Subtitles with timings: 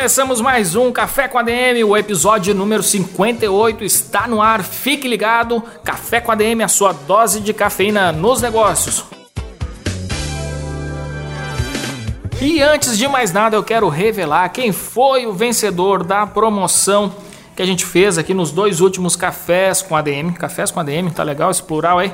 [0.00, 4.62] Começamos mais um Café com ADM, o episódio número 58 está no ar.
[4.62, 9.04] Fique ligado, Café com ADM, a sua dose de cafeína nos negócios.
[12.40, 17.14] E antes de mais nada, eu quero revelar quem foi o vencedor da promoção
[17.54, 20.32] que a gente fez aqui nos dois últimos cafés com ADM.
[20.32, 22.10] Cafés com ADM, tá legal esse plural aí?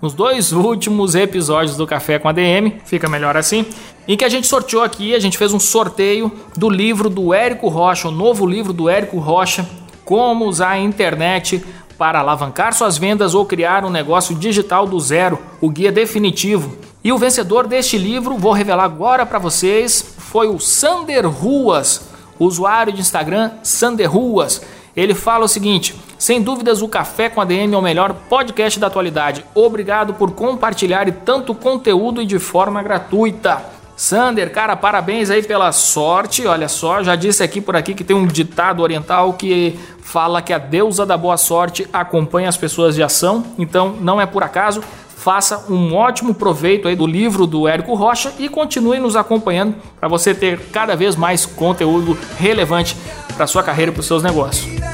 [0.00, 3.66] Nos dois últimos episódios do Café com ADM, fica melhor assim,
[4.08, 7.68] em que a gente sorteou aqui, a gente fez um sorteio do livro do Érico
[7.68, 9.68] Rocha, o novo livro do Érico Rocha,
[10.02, 11.62] Como usar a internet
[11.98, 17.12] para alavancar suas vendas ou criar um negócio digital do zero, o guia definitivo e
[17.12, 22.08] o vencedor deste livro, vou revelar agora para vocês, foi o Sander Ruas,
[22.38, 24.62] usuário de Instagram Sander Ruas.
[24.96, 28.88] Ele fala o seguinte: sem dúvidas, o Café com ADM é o melhor podcast da
[28.88, 29.42] atualidade.
[29.54, 33.62] Obrigado por compartilhar tanto conteúdo e de forma gratuita.
[33.96, 36.46] Sander, cara, parabéns aí pela sorte.
[36.46, 40.52] Olha só, já disse aqui por aqui que tem um ditado oriental que fala que
[40.52, 43.42] a deusa da boa sorte acompanha as pessoas de ação.
[43.58, 44.82] Então, não é por acaso
[45.16, 50.08] faça um ótimo proveito aí do livro do Érico Rocha e continue nos acompanhando para
[50.08, 52.94] você ter cada vez mais conteúdo relevante
[53.34, 54.89] para sua carreira e para os seus negócios.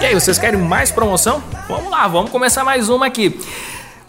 [0.00, 1.42] E aí, vocês querem mais promoção?
[1.68, 3.40] Vamos lá, vamos começar mais uma aqui.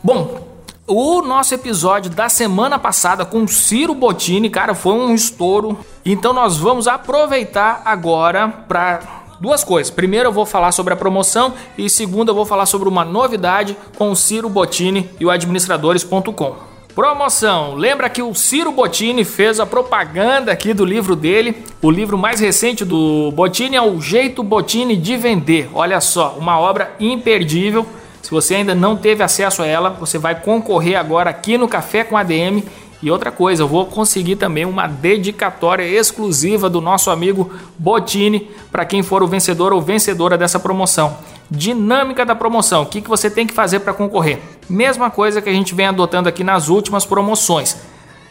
[0.04, 0.48] Bom,
[0.86, 5.80] o nosso episódio da semana passada com Ciro Bottini, cara, foi um estouro.
[6.06, 9.00] Então nós vamos aproveitar agora para
[9.40, 9.92] duas coisas.
[9.92, 13.76] Primeiro eu vou falar sobre a promoção e segundo eu vou falar sobre uma novidade
[13.98, 16.69] com o Ciro Bottini e o administradores.com.
[16.96, 17.76] Promoção.
[17.76, 21.64] Lembra que o Ciro Bottini fez a propaganda aqui do livro dele.
[21.82, 25.70] O livro mais recente do Bottini é O Jeito Bottini de Vender.
[25.74, 27.86] Olha só, uma obra imperdível.
[28.22, 32.04] Se você ainda não teve acesso a ela, você vai concorrer agora aqui no Café
[32.04, 32.64] com ADM
[33.02, 38.84] e outra coisa, eu vou conseguir também uma dedicatória exclusiva do nosso amigo Botini para
[38.84, 41.18] quem for o vencedor ou vencedora dessa promoção.
[41.50, 44.40] Dinâmica da promoção, o que, que você tem que fazer para concorrer?
[44.70, 47.76] Mesma coisa que a gente vem adotando aqui nas últimas promoções.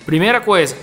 [0.06, 0.76] Primeira coisa,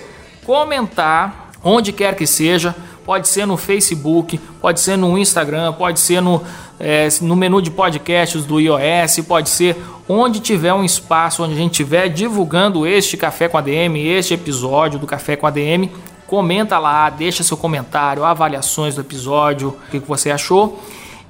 [0.44, 6.20] comentar onde quer que seja, pode ser no Facebook, pode ser no Instagram, pode ser
[6.20, 6.42] no,
[6.78, 9.76] é, no menu de podcasts do iOS, pode ser
[10.08, 14.98] onde tiver um espaço, onde a gente estiver divulgando este Café com ADM, este episódio
[14.98, 15.88] do Café com ADM,
[16.26, 20.82] comenta lá, deixa seu comentário, avaliações do episódio, o que você achou.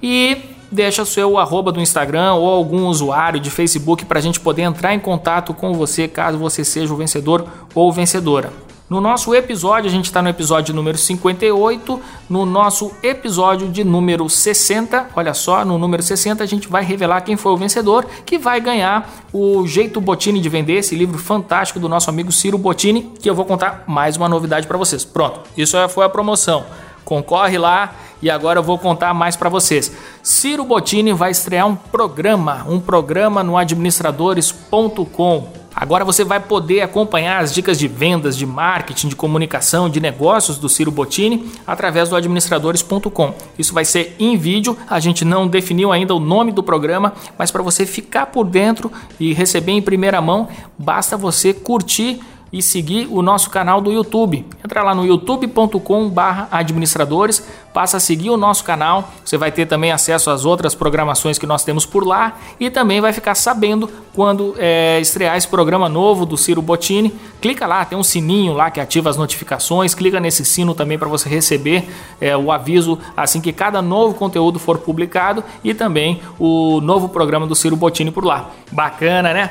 [0.03, 4.62] E deixa seu arroba do Instagram ou algum usuário de Facebook para a gente poder
[4.62, 8.53] entrar em contato com você caso você seja o vencedor ou vencedora.
[8.88, 12.00] No nosso episódio, a gente está no episódio número 58,
[12.31, 17.22] no nosso episódio de número 60, olha só, no número 60 a gente vai revelar
[17.22, 21.81] quem foi o vencedor, que vai ganhar o Jeito Botini de Vender, esse livro fantástico
[21.81, 25.04] do nosso amigo Ciro Botini, que eu vou contar mais uma novidade para vocês.
[25.04, 26.65] Pronto, isso foi a promoção.
[27.06, 29.93] Concorre lá e agora eu vou contar mais para vocês.
[30.22, 37.43] Ciro Botini vai estrear um programa, um programa no administradores.com Agora você vai poder acompanhar
[37.43, 42.16] as dicas de vendas, de marketing, de comunicação, de negócios do Ciro Bottini através do
[42.16, 43.34] administradores.com.
[43.59, 47.50] Isso vai ser em vídeo, a gente não definiu ainda o nome do programa, mas
[47.50, 48.91] para você ficar por dentro
[49.21, 52.21] e receber em primeira mão, basta você curtir
[52.56, 54.47] e seguir o nosso canal do YouTube.
[54.65, 59.11] Entra lá no youtube.com/administradores, passa a seguir o nosso canal.
[59.22, 62.99] Você vai ter também acesso às outras programações que nós temos por lá e também
[62.99, 67.15] vai ficar sabendo quando é, estrear esse programa novo do Ciro Bottini.
[67.43, 69.95] Clica lá, tem um sininho lá que ativa as notificações.
[69.95, 71.87] Clica nesse sino também para você receber
[72.19, 77.47] é, o aviso assim que cada novo conteúdo for publicado e também o novo programa
[77.47, 78.48] do Ciro Bottini por lá.
[78.72, 79.51] Bacana, né?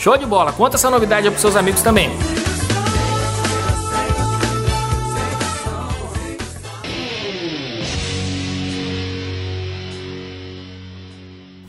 [0.00, 0.50] Show de bola!
[0.50, 2.08] Conta essa novidade aí pros seus amigos também.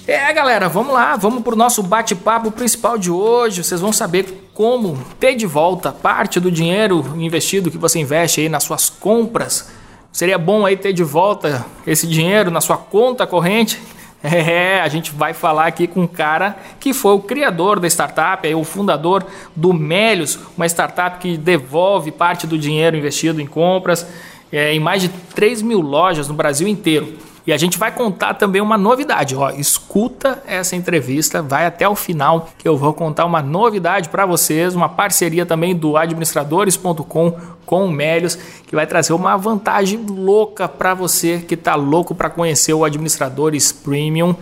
[0.07, 3.65] É, galera, vamos lá, vamos pro nosso bate-papo principal de hoje.
[3.65, 8.47] Vocês vão saber como ter de volta parte do dinheiro investido que você investe aí
[8.47, 9.69] nas suas compras.
[10.09, 13.77] Seria bom aí ter de volta esse dinheiro na sua conta corrente
[14.31, 18.47] é, a gente vai falar aqui com um cara que foi o criador da startup,
[18.47, 19.25] é o fundador
[19.55, 24.07] do Melios, uma startup que devolve parte do dinheiro investido em compras.
[24.51, 27.30] é, em mais de 3 mil lojas no Brasil inteiro.
[27.45, 29.35] E a gente vai contar também uma novidade.
[29.35, 34.25] Ó, escuta essa entrevista, vai até o final que eu vou contar uma novidade para
[34.25, 37.35] vocês, uma parceria também do administradores.com
[37.65, 38.35] com o Melios,
[38.67, 43.71] que vai trazer uma vantagem louca para você que está louco para conhecer o Administradores
[43.71, 44.35] Premium.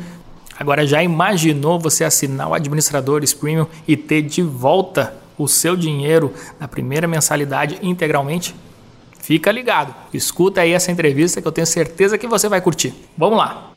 [0.59, 6.33] Agora já imaginou você assinar o Administradores Premium e ter de volta o seu dinheiro
[6.59, 8.53] na primeira mensalidade integralmente?
[9.29, 12.95] Fica ligado, escuta aí essa entrevista que eu tenho certeza que você vai curtir.
[13.15, 13.73] Vamos lá!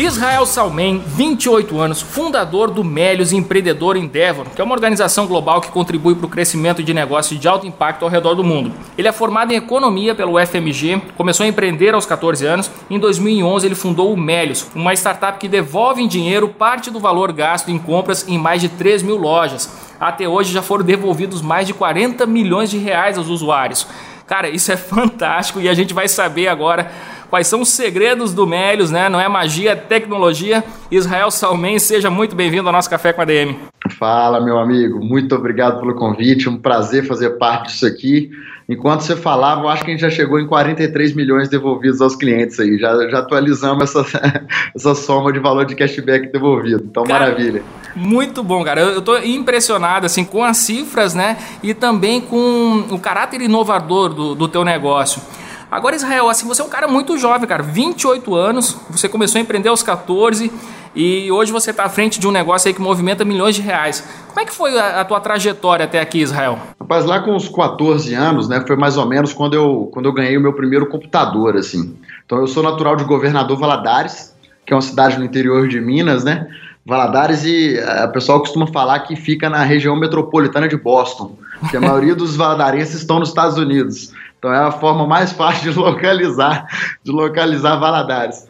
[0.00, 5.72] Israel Salmen, 28 anos, fundador do Melios Empreendedor Endeavor, que é uma organização global que
[5.72, 8.72] contribui para o crescimento de negócios de alto impacto ao redor do mundo.
[8.96, 12.70] Ele é formado em economia pelo FMG, começou a empreender aos 14 anos.
[12.88, 17.32] Em 2011, ele fundou o Melios, uma startup que devolve em dinheiro parte do valor
[17.32, 19.68] gasto em compras em mais de 3 mil lojas.
[19.98, 23.84] Até hoje já foram devolvidos mais de 40 milhões de reais aos usuários.
[24.28, 26.88] Cara, isso é fantástico e a gente vai saber agora
[27.30, 29.08] quais são os segredos do Melios, né?
[29.08, 30.64] Não é magia, é tecnologia.
[30.90, 33.56] Israel Salmen, seja muito bem-vindo ao nosso Café com a DM.
[33.98, 35.02] Fala, meu amigo.
[35.04, 36.48] Muito obrigado pelo convite.
[36.48, 38.30] Um prazer fazer parte disso aqui.
[38.68, 42.14] Enquanto você falava, eu acho que a gente já chegou em 43 milhões devolvidos aos
[42.14, 42.78] clientes aí.
[42.78, 44.04] Já, já atualizamos essa,
[44.76, 46.84] essa soma de valor de cashback devolvido.
[46.84, 47.62] Então, cara, maravilha.
[47.96, 48.82] Muito bom, cara.
[48.82, 51.38] Eu, estou impressionado assim com as cifras, né?
[51.62, 55.22] E também com o caráter inovador do, do teu negócio.
[55.70, 59.42] Agora, Israel, assim, você é um cara muito jovem, cara, 28 anos, você começou a
[59.42, 60.50] empreender aos 14
[60.96, 64.02] e hoje você está à frente de um negócio aí que movimenta milhões de reais.
[64.28, 66.58] Como é que foi a, a, tua trajetória até aqui, Israel?
[66.80, 70.12] Rapaz, lá com os 14 anos, né, foi mais ou menos quando eu, quando eu
[70.12, 71.94] ganhei o meu primeiro computador, assim.
[72.24, 76.24] Então eu sou natural de Governador Valadares, que é uma cidade no interior de Minas,
[76.24, 76.48] né?
[76.84, 81.36] Valadares e a eh, pessoal costuma falar que fica na região metropolitana de Boston,
[81.70, 84.14] que a maioria dos valadarenses estão nos Estados Unidos.
[84.38, 86.66] Então é a forma mais fácil de localizar,
[87.02, 88.46] de localizar Valadares.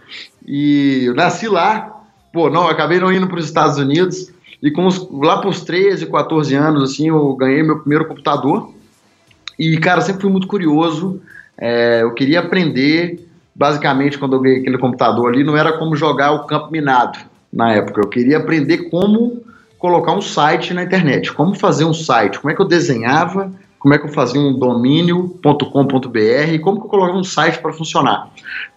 [0.46, 2.02] E eu nasci lá,
[2.32, 4.32] pô, não, acabei não indo para os Estados Unidos.
[4.62, 8.72] E com os, lá para os 13, 14 anos, assim, eu ganhei meu primeiro computador.
[9.58, 11.20] E, cara, sempre fui muito curioso.
[11.56, 16.32] É, eu queria aprender, basicamente, quando eu ganhei aquele computador ali, não era como jogar
[16.32, 17.18] o campo minado
[17.52, 18.00] na época.
[18.00, 19.42] Eu queria aprender como
[19.78, 23.94] colocar um site na internet, como fazer um site, como é que eu desenhava, como
[23.94, 28.30] é que eu fazia um domínio.com.br como que eu colocava um site para funcionar.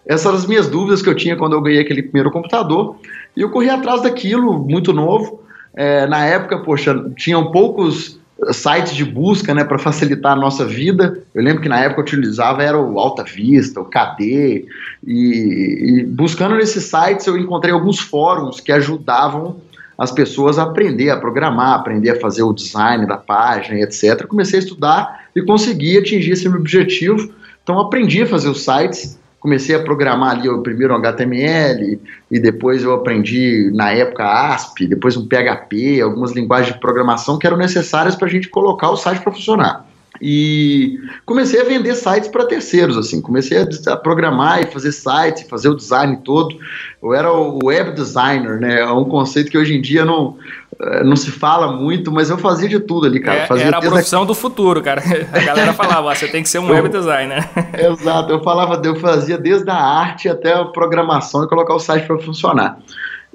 [0.05, 2.95] Essas eram as minhas dúvidas que eu tinha quando eu ganhei aquele primeiro computador
[3.35, 5.41] e eu corri atrás daquilo, muito novo.
[5.73, 8.19] É, na época, poxa, tinham poucos
[8.51, 11.23] sites de busca, né, para facilitar a nossa vida.
[11.33, 14.65] Eu lembro que na época eu utilizava era o Alta Vista, o KD,
[15.05, 19.57] e, e buscando nesses sites eu encontrei alguns fóruns que ajudavam
[20.01, 24.25] as pessoas a aprender a programar, aprender a fazer o design da página, etc.
[24.25, 27.31] Comecei a estudar e consegui atingir esse meu objetivo.
[27.61, 32.01] Então aprendi a fazer os sites, comecei a programar ali o primeiro HTML
[32.31, 37.45] e depois eu aprendi na época ASP, depois um PHP, algumas linguagens de programação que
[37.45, 39.85] eram necessárias para a gente colocar o site para funcionar.
[40.21, 45.49] E comecei a vender sites para terceiros, assim, comecei a, a, programar e fazer sites,
[45.49, 46.55] fazer o design todo.
[47.01, 48.81] Eu era o web designer, né?
[48.81, 50.37] É um conceito que hoje em dia não,
[50.79, 53.47] eh, não se fala muito, mas eu fazia de tudo ali, cara.
[53.49, 55.01] É, era a profissão do futuro, cara.
[55.33, 57.49] A galera falava, você tem que ser um web designer.
[57.73, 62.05] Exato, eu falava, eu fazia desde a arte até a programação e colocar o site
[62.05, 62.77] para funcionar.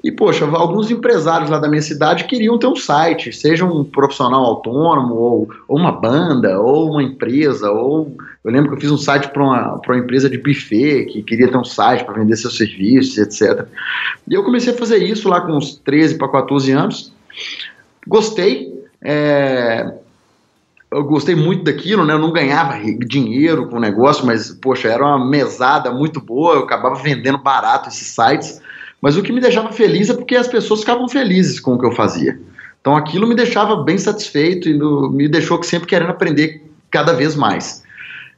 [0.03, 4.43] E, poxa, alguns empresários lá da minha cidade queriam ter um site, seja um profissional
[4.43, 8.15] autônomo, ou, ou uma banda, ou uma empresa, ou.
[8.43, 11.49] Eu lembro que eu fiz um site para uma, uma empresa de buffet que queria
[11.49, 13.67] ter um site para vender seus serviços, etc.
[14.27, 17.11] E eu comecei a fazer isso lá com uns 13 para 14 anos.
[18.07, 18.73] Gostei.
[19.01, 19.93] É,
[20.89, 22.13] eu gostei muito daquilo, né?
[22.13, 26.63] Eu não ganhava dinheiro com o negócio, mas, poxa, era uma mesada muito boa, eu
[26.63, 28.61] acabava vendendo barato esses sites.
[29.01, 31.85] Mas o que me deixava feliz é porque as pessoas ficavam felizes com o que
[31.85, 32.39] eu fazia.
[32.81, 37.35] Então aquilo me deixava bem satisfeito e no, me deixou sempre querendo aprender cada vez
[37.35, 37.83] mais.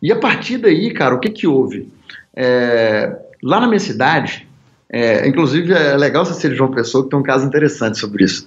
[0.01, 1.91] E a partir daí, cara, o que que houve?
[2.35, 4.47] É, lá na minha cidade,
[4.89, 8.23] é, inclusive é legal você ser de João Pessoa, que tem um caso interessante sobre
[8.23, 8.45] isso.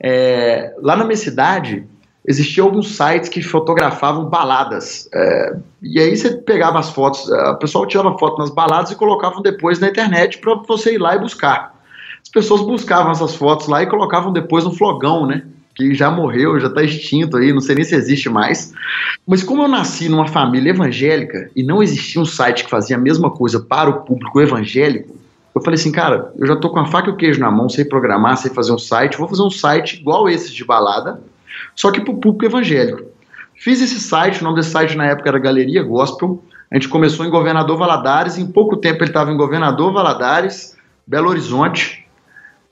[0.00, 1.84] É, lá na minha cidade,
[2.28, 5.08] existiam alguns sites que fotografavam baladas.
[5.14, 9.40] É, e aí você pegava as fotos, o pessoal tirava foto nas baladas e colocavam
[9.40, 11.74] depois na internet para você ir lá e buscar.
[12.22, 15.42] As pessoas buscavam essas fotos lá e colocavam depois no flogão, né?
[15.74, 18.74] Que já morreu, já está extinto aí, não sei nem se existe mais.
[19.26, 23.00] Mas como eu nasci numa família evangélica e não existia um site que fazia a
[23.00, 25.16] mesma coisa para o público evangélico,
[25.54, 27.70] eu falei assim, cara, eu já tô com a faca e o queijo na mão,
[27.70, 31.22] sei programar, sei fazer um site, vou fazer um site igual esses de balada,
[31.78, 33.04] só que para o público evangélico.
[33.54, 36.42] Fiz esse site, o nome desse site na época era Galeria Gospel.
[36.68, 41.28] A gente começou em Governador Valadares, em pouco tempo ele estava em Governador Valadares, Belo
[41.28, 42.04] Horizonte,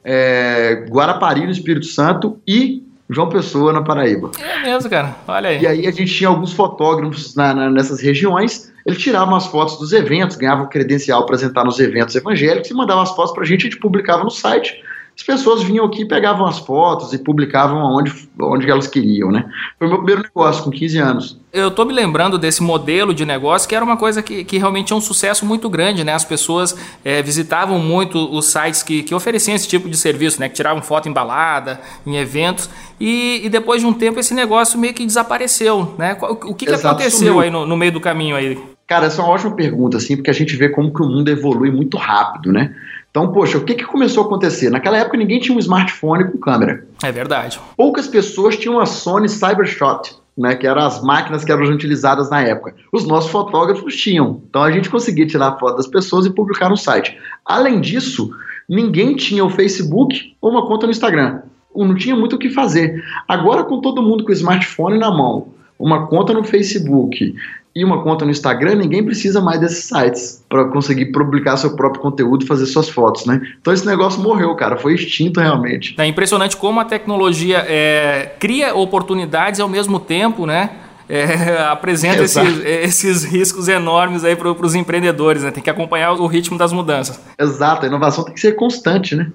[0.03, 4.33] é, Guarapari, no Espírito Santo e João Pessoa, na Paraíba.
[4.41, 5.15] É mesmo, cara.
[5.29, 5.63] Olha aí.
[5.63, 9.79] E aí a gente tinha alguns fotógrafos na, na, nessas regiões, eles tiravam as fotos
[9.79, 13.47] dos eventos, ganhavam credencial para apresentar nos eventos evangélicos e mandavam as fotos para a
[13.47, 14.83] gente, a gente publicava no site
[15.17, 19.47] as pessoas vinham aqui, pegavam as fotos e publicavam onde, onde elas queriam, né?
[19.79, 21.41] Foi o meu primeiro negócio, com 15 anos.
[21.51, 24.93] Eu tô me lembrando desse modelo de negócio que era uma coisa que, que realmente
[24.93, 26.13] é um sucesso muito grande, né?
[26.13, 30.51] As pessoas é, visitavam muito os sites que, que ofereciam esse tipo de serviço, né?
[30.51, 32.69] Que tiravam foto embalada, em eventos,
[33.01, 36.15] e, e depois de um tempo esse negócio meio que desapareceu, né?
[36.21, 37.41] O que, que Exato, aconteceu sumiu.
[37.41, 38.59] aí no, no meio do caminho aí?
[38.87, 41.29] Cara, essa é uma ótima pergunta, assim, porque a gente vê como que o mundo
[41.29, 42.73] evolui muito rápido, né?
[43.17, 44.69] Então, poxa, o que, que começou a acontecer?
[44.69, 46.87] Naquela época ninguém tinha um smartphone com câmera.
[47.03, 47.59] É verdade.
[47.75, 52.43] Poucas pessoas tinham a Sony Cybershot, né, que eram as máquinas que eram utilizadas na
[52.43, 52.75] época.
[52.93, 54.43] Os nossos fotógrafos tinham.
[54.51, 57.19] Então a gente conseguia tirar foto das pessoas e publicar no site.
[57.43, 58.31] Além disso,
[58.69, 61.41] ninguém tinha o Facebook ou uma conta no Instagram.
[61.75, 63.03] Não tinha muito o que fazer.
[63.27, 67.35] Agora, com todo mundo com o smartphone na mão, uma conta no Facebook
[67.77, 72.01] e uma conta no Instagram, ninguém precisa mais desses sites para conseguir publicar seu próprio
[72.01, 73.39] conteúdo e fazer suas fotos, né?
[73.61, 75.95] Então esse negócio morreu, cara, foi extinto realmente.
[75.99, 80.71] É impressionante como a tecnologia é, cria oportunidades e ao mesmo tempo, né?
[81.07, 85.51] É, apresenta esses, esses, riscos enormes aí para os empreendedores, né?
[85.51, 87.21] Tem que acompanhar o ritmo das mudanças.
[87.39, 89.31] Exato, a inovação tem que ser constante, né?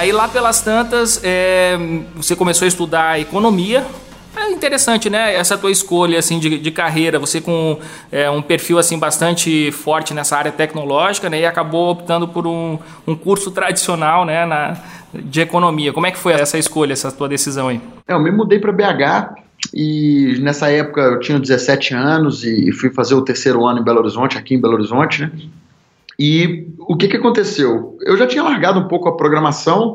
[0.00, 1.76] Aí lá pelas tantas, é,
[2.16, 3.84] você começou a estudar economia.
[4.34, 5.34] É interessante, né?
[5.34, 7.78] Essa tua escolha assim de, de carreira, você com
[8.10, 11.40] é, um perfil assim bastante forte nessa área tecnológica, né?
[11.40, 14.46] E acabou optando por um, um curso tradicional, né?
[14.46, 14.74] Na,
[15.12, 15.92] de economia.
[15.92, 17.78] Como é que foi essa escolha, essa tua decisão aí?
[18.08, 19.34] É, eu me mudei para BH
[19.74, 23.98] e nessa época eu tinha 17 anos e fui fazer o terceiro ano em Belo
[23.98, 25.30] Horizonte, aqui em Belo Horizonte, né?
[26.20, 27.96] E o que, que aconteceu?
[28.02, 29.94] Eu já tinha largado um pouco a programação,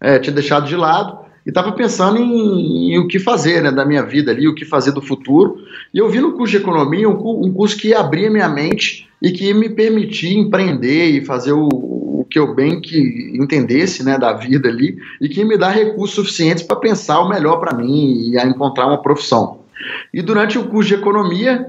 [0.00, 3.84] é, tinha deixado de lado, e estava pensando em, em, o que fazer né, da
[3.84, 5.56] minha vida ali, o que fazer do futuro.
[5.92, 9.32] E eu vi no curso de economia um, um curso que abria minha mente e
[9.32, 14.32] que me permitia empreender e fazer o, o que eu bem que entendesse né, da
[14.32, 18.38] vida ali e que me dá recursos suficientes para pensar o melhor para mim e
[18.38, 19.64] a encontrar uma profissão.
[20.12, 21.66] E durante o curso de economia,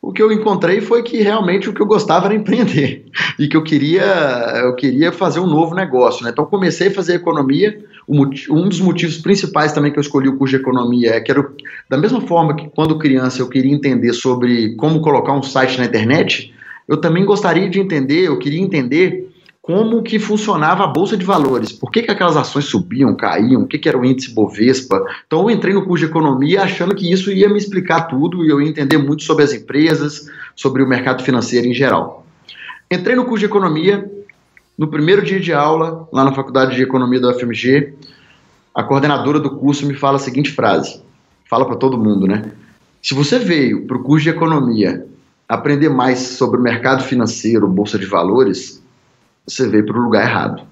[0.00, 3.04] o que eu encontrei foi que realmente o que eu gostava era empreender
[3.38, 4.04] e que eu queria
[4.62, 6.30] eu queria fazer um novo negócio, né?
[6.30, 7.78] Então comecei a fazer economia.
[8.08, 11.46] Um dos motivos principais também que eu escolhi o curso de economia é que era
[11.90, 15.84] da mesma forma que quando criança eu queria entender sobre como colocar um site na
[15.84, 16.54] internet,
[16.86, 19.27] eu também gostaria de entender, eu queria entender
[19.68, 23.66] como que funcionava a bolsa de valores, por que, que aquelas ações subiam, caíam, o
[23.66, 24.98] que, que era o índice Bovespa.
[25.26, 28.48] Então eu entrei no curso de economia achando que isso ia me explicar tudo e
[28.48, 32.24] eu ia entender muito sobre as empresas, sobre o mercado financeiro em geral.
[32.90, 34.10] Entrei no curso de economia,
[34.78, 37.92] no primeiro dia de aula, lá na faculdade de economia da UFMG,
[38.74, 41.02] a coordenadora do curso me fala a seguinte frase,
[41.44, 42.52] fala para todo mundo, né?
[43.02, 45.06] Se você veio para o curso de economia
[45.46, 48.82] aprender mais sobre o mercado financeiro, bolsa de valores,
[49.48, 50.62] você veio para o lugar errado.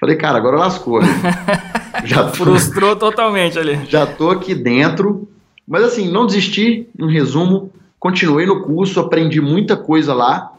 [0.00, 1.00] Falei, cara, agora lascou.
[2.04, 3.80] Já tô, Frustrou totalmente ali.
[3.88, 5.28] Já tô aqui dentro.
[5.66, 10.52] Mas assim, não desisti, em resumo, continuei no curso, aprendi muita coisa lá,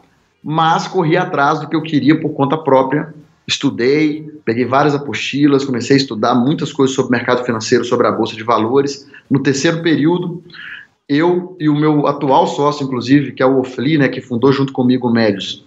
[0.44, 3.14] mas corri atrás do que eu queria por conta própria.
[3.46, 8.36] Estudei, peguei várias apostilas, comecei a estudar muitas coisas sobre mercado financeiro, sobre a bolsa
[8.36, 9.08] de valores.
[9.30, 10.42] No terceiro período,
[11.08, 14.74] eu e o meu atual sócio, inclusive, que é o Ofli, né, que fundou junto
[14.74, 15.64] comigo o Médios,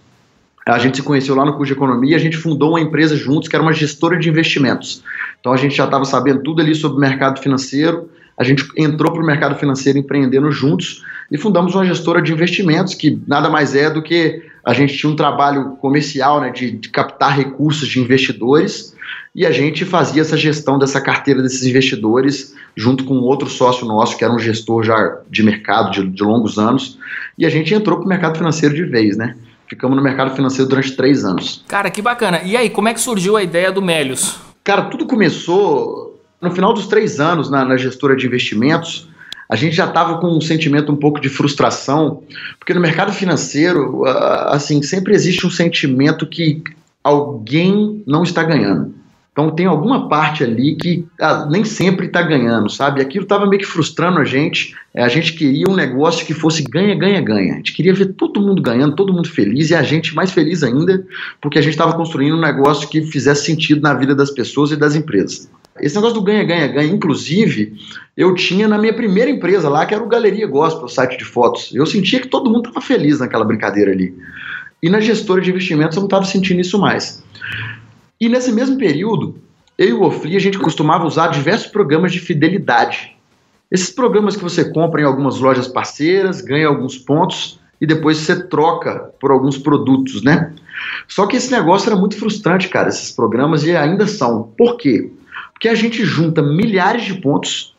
[0.66, 3.48] a gente se conheceu lá no curso de economia, a gente fundou uma empresa juntos
[3.48, 5.02] que era uma gestora de investimentos.
[5.40, 9.12] Então a gente já estava sabendo tudo ali sobre o mercado financeiro, a gente entrou
[9.12, 13.74] para o mercado financeiro empreendendo juntos e fundamos uma gestora de investimentos que nada mais
[13.74, 18.00] é do que a gente tinha um trabalho comercial né, de, de captar recursos de
[18.00, 18.94] investidores
[19.34, 24.16] e a gente fazia essa gestão dessa carteira desses investidores junto com outro sócio nosso
[24.16, 26.98] que era um gestor já de mercado de, de longos anos
[27.36, 29.34] e a gente entrou para o mercado financeiro de vez, né?
[29.72, 31.64] Ficamos no mercado financeiro durante três anos.
[31.66, 32.42] Cara, que bacana.
[32.44, 34.36] E aí, como é que surgiu a ideia do Melios?
[34.62, 39.08] Cara, tudo começou no final dos três anos na, na gestora de investimentos.
[39.48, 42.22] A gente já estava com um sentimento um pouco de frustração,
[42.58, 44.04] porque no mercado financeiro,
[44.48, 46.62] assim, sempre existe um sentimento que
[47.02, 48.94] alguém não está ganhando.
[49.32, 53.00] Então tem alguma parte ali que ah, nem sempre está ganhando, sabe?
[53.00, 54.74] Aquilo estava meio que frustrando a gente.
[54.92, 57.54] É, a gente queria um negócio que fosse ganha, ganha, ganha.
[57.54, 60.62] A gente queria ver todo mundo ganhando, todo mundo feliz e a gente mais feliz
[60.62, 61.02] ainda,
[61.40, 64.76] porque a gente estava construindo um negócio que fizesse sentido na vida das pessoas e
[64.76, 65.50] das empresas.
[65.80, 67.72] Esse negócio do ganha, ganha, ganha, inclusive,
[68.14, 71.24] eu tinha na minha primeira empresa lá, que era o Galeria Gospel, o site de
[71.24, 71.74] fotos.
[71.74, 74.14] Eu sentia que todo mundo estava feliz naquela brincadeira ali.
[74.82, 77.22] E na gestora de investimentos eu não estava sentindo isso mais.
[78.22, 79.34] E nesse mesmo período,
[79.76, 83.16] eu e o Ofli, a gente costumava usar diversos programas de fidelidade.
[83.68, 88.46] Esses programas que você compra em algumas lojas parceiras, ganha alguns pontos e depois você
[88.46, 90.54] troca por alguns produtos, né?
[91.08, 94.44] Só que esse negócio era muito frustrante, cara, esses programas, e ainda são.
[94.56, 95.10] Por quê?
[95.52, 97.74] Porque a gente junta milhares de pontos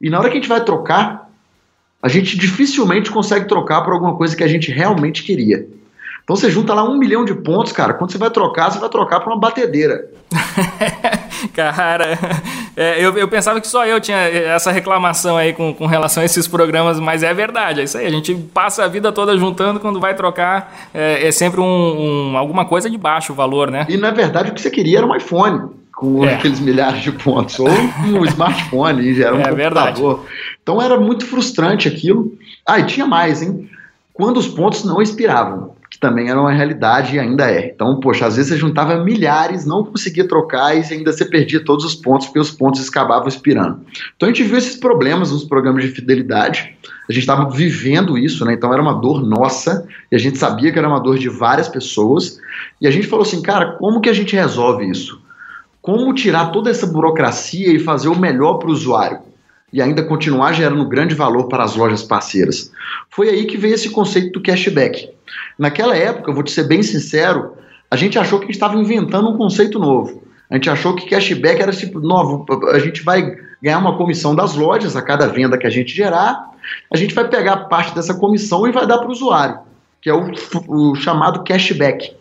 [0.00, 1.30] e na hora que a gente vai trocar,
[2.02, 5.68] a gente dificilmente consegue trocar por alguma coisa que a gente realmente queria.
[6.26, 7.94] Então você junta lá um milhão de pontos, cara.
[7.94, 10.10] Quando você vai trocar, você vai trocar por uma batedeira.
[11.54, 12.18] cara,
[12.76, 16.26] é, eu, eu, pensava que só eu tinha essa reclamação aí com, com relação a
[16.26, 18.06] esses programas, mas é verdade, é isso aí.
[18.06, 21.64] A gente passa a vida toda juntando, quando vai trocar, é, é sempre um,
[22.32, 23.86] um, alguma coisa de baixo valor, né?
[23.88, 26.34] E na verdade o que você queria era um iPhone com é.
[26.34, 29.54] aqueles milhares de pontos, ou um smartphone, já era um é, computador.
[29.56, 30.02] Verdade.
[30.60, 32.32] Então era muito frustrante aquilo.
[32.66, 33.70] Ah, e tinha mais, hein?
[34.12, 37.70] Quando os pontos não expiravam que também era uma realidade e ainda é.
[37.74, 41.86] Então, poxa, às vezes você juntava milhares, não conseguia trocar e ainda você perdia todos
[41.86, 43.80] os pontos, porque os pontos acabavam expirando.
[44.14, 46.76] Então a gente viu esses problemas nos programas de fidelidade,
[47.08, 48.52] a gente estava vivendo isso, né?
[48.52, 51.66] Então era uma dor nossa, e a gente sabia que era uma dor de várias
[51.66, 52.38] pessoas,
[52.78, 55.18] e a gente falou assim, cara, como que a gente resolve isso?
[55.80, 59.20] Como tirar toda essa burocracia e fazer o melhor para o usuário?
[59.72, 62.70] E ainda continuar gerando grande valor para as lojas parceiras.
[63.10, 65.10] Foi aí que veio esse conceito do cashback.
[65.58, 67.52] Naquela época, vou te ser bem sincero,
[67.90, 70.22] a gente achou que estava inventando um conceito novo.
[70.48, 74.54] A gente achou que cashback era tipo, novo, a gente vai ganhar uma comissão das
[74.54, 76.50] lojas a cada venda que a gente gerar,
[76.92, 79.58] a gente vai pegar parte dessa comissão e vai dar para o usuário,
[80.00, 80.30] que é o,
[80.68, 82.14] o chamado cashback.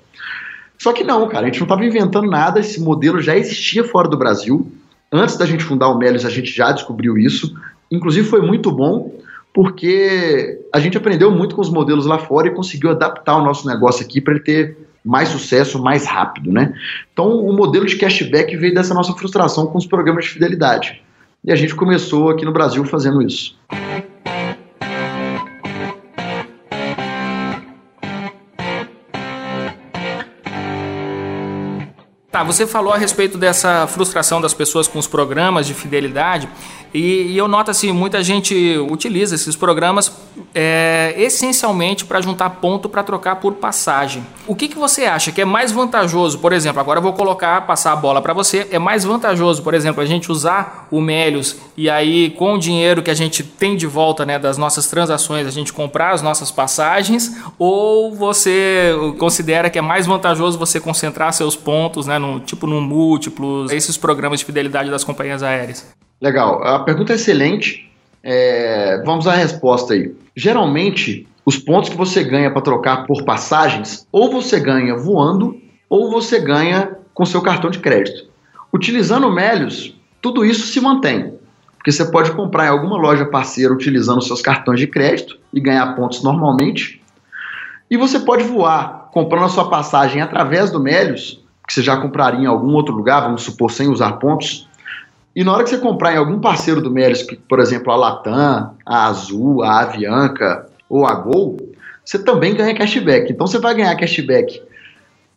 [0.78, 4.08] Só que não, cara, a gente não estava inventando nada, esse modelo já existia fora
[4.08, 4.72] do Brasil.
[5.16, 7.56] Antes da gente fundar o Melios, a gente já descobriu isso.
[7.90, 9.18] Inclusive foi muito bom,
[9.54, 13.66] porque a gente aprendeu muito com os modelos lá fora e conseguiu adaptar o nosso
[13.66, 16.74] negócio aqui para ele ter mais sucesso mais rápido, né?
[17.14, 21.02] Então, o modelo de cashback veio dessa nossa frustração com os programas de fidelidade.
[21.46, 23.58] E a gente começou aqui no Brasil fazendo isso.
[32.36, 36.50] Tá, você falou a respeito dessa frustração das pessoas com os programas de fidelidade
[36.96, 40.10] e, e eu noto assim, muita gente utiliza esses programas
[40.54, 44.26] é, essencialmente para juntar ponto para trocar por passagem.
[44.48, 47.68] O que, que você acha que é mais vantajoso, por exemplo, agora eu vou colocar,
[47.68, 51.58] passar a bola para você, é mais vantajoso, por exemplo, a gente usar o Melios
[51.76, 55.46] e aí com o dinheiro que a gente tem de volta né, das nossas transações,
[55.46, 61.34] a gente comprar as nossas passagens ou você considera que é mais vantajoso você concentrar
[61.34, 65.94] seus pontos, né, no, tipo no múltiplos, esses programas de fidelidade das companhias aéreas?
[66.22, 67.92] Legal, a pergunta é excelente.
[68.24, 70.16] É, vamos à resposta aí.
[70.36, 76.10] Geralmente, os pontos que você ganha para trocar por passagens, ou você ganha voando, ou
[76.10, 78.28] você ganha com seu cartão de crédito.
[78.74, 81.36] Utilizando Melios, tudo isso se mantém.
[81.78, 85.96] Porque você pode comprar em alguma loja parceira utilizando seus cartões de crédito e ganhar
[85.96, 87.00] pontos normalmente.
[87.90, 92.42] E você pode voar comprando a sua passagem através do Melios que você já compraria
[92.42, 94.68] em algum outro lugar, vamos supor, sem usar pontos.
[95.36, 98.72] E na hora que você comprar em algum parceiro do Melios, por exemplo, a Latam,
[98.86, 101.58] a Azul, a Avianca ou a Gol,
[102.04, 103.32] você também ganha cashback.
[103.32, 104.62] Então você vai ganhar cashback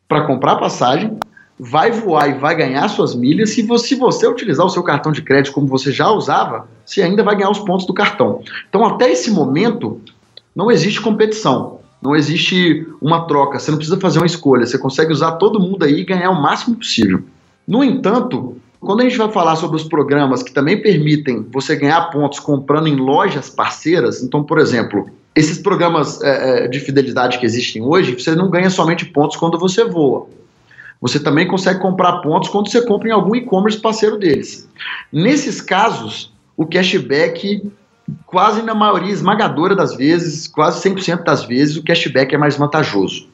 [0.06, 1.18] para comprar passagem,
[1.58, 3.56] vai voar e vai ganhar suas milhas.
[3.56, 7.24] Você, se você utilizar o seu cartão de crédito como você já usava, você ainda
[7.24, 8.42] vai ganhar os pontos do cartão.
[8.68, 10.00] Então, até esse momento,
[10.54, 11.78] não existe competição.
[12.00, 15.84] Não existe uma troca, você não precisa fazer uma escolha, você consegue usar todo mundo
[15.84, 17.24] aí e ganhar o máximo possível.
[17.66, 22.10] No entanto, quando a gente vai falar sobre os programas que também permitem você ganhar
[22.10, 27.46] pontos comprando em lojas parceiras, então, por exemplo, esses programas é, é de fidelidade que
[27.46, 30.26] existem hoje, você não ganha somente pontos quando você voa.
[31.00, 34.68] Você também consegue comprar pontos quando você compra em algum e-commerce parceiro deles.
[35.12, 37.62] Nesses casos, o cashback
[38.26, 43.28] quase na maioria esmagadora das vezes, quase 100% das vezes, o cashback é mais vantajoso.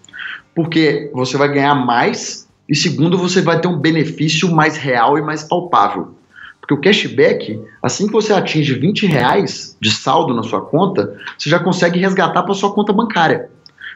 [0.54, 5.22] Porque você vai ganhar mais e, segundo, você vai ter um benefício mais real e
[5.22, 6.14] mais palpável.
[6.60, 11.50] Porque o cashback, assim que você atinge 20 reais de saldo na sua conta, você
[11.50, 13.50] já consegue resgatar para sua conta bancária.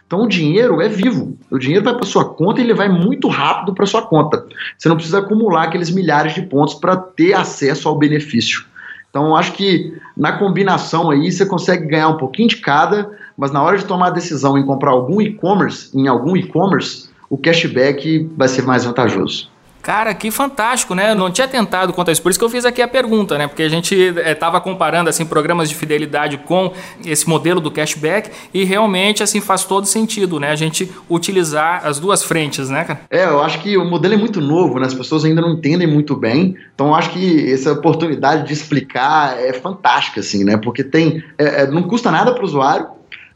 [0.07, 1.37] Então o dinheiro é vivo.
[1.51, 4.47] O dinheiro vai para sua conta e ele vai muito rápido para sua conta.
[4.77, 8.65] Você não precisa acumular aqueles milhares de pontos para ter acesso ao benefício.
[9.09, 13.63] Então acho que na combinação aí você consegue ganhar um pouquinho de cada, mas na
[13.63, 18.49] hora de tomar a decisão em comprar algum e-commerce, em algum e-commerce, o cashback vai
[18.49, 19.51] ser mais vantajoso.
[19.89, 21.13] Cara, que fantástico, né?
[21.13, 22.21] Eu não tinha tentado quanto a isso.
[22.21, 23.47] Por isso que eu fiz aqui a pergunta, né?
[23.47, 26.73] Porque a gente estava eh, comparando assim programas de fidelidade com
[27.07, 30.51] esse modelo do cashback e realmente assim faz todo sentido, né?
[30.51, 33.01] A gente utilizar as duas frentes, né, cara?
[33.09, 34.87] É, eu acho que o modelo é muito novo, né?
[34.87, 36.55] As pessoas ainda não entendem muito bem.
[36.75, 40.59] Então eu acho que essa oportunidade de explicar é fantástica, assim, né?
[40.59, 42.89] Porque tem, é, é, não custa nada para o usuário,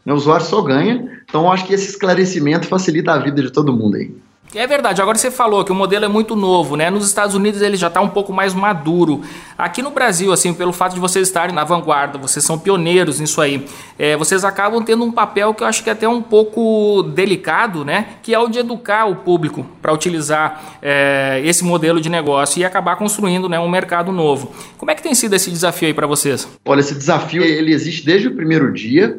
[0.04, 0.12] né?
[0.12, 1.21] o usuário só ganha.
[1.32, 4.14] Então acho que esse esclarecimento facilita a vida de todo mundo aí.
[4.54, 6.90] É verdade, agora você falou que o modelo é muito novo, né?
[6.90, 9.22] Nos Estados Unidos ele já está um pouco mais maduro.
[9.56, 13.40] Aqui no Brasil, assim, pelo fato de vocês estarem na vanguarda, vocês são pioneiros nisso
[13.40, 13.64] aí,
[13.98, 17.82] é, vocês acabam tendo um papel que eu acho que é até um pouco delicado,
[17.82, 18.08] né?
[18.22, 22.64] Que é o de educar o público para utilizar é, esse modelo de negócio e
[22.64, 24.52] acabar construindo né, um mercado novo.
[24.76, 26.46] Como é que tem sido esse desafio aí para vocês?
[26.66, 29.18] Olha, esse desafio ele existe desde o primeiro dia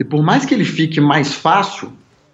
[0.00, 1.92] e por mais que ele fique mais fácil,